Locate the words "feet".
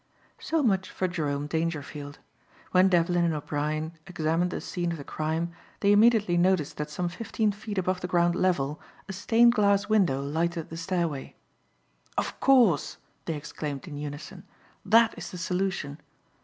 7.51-7.77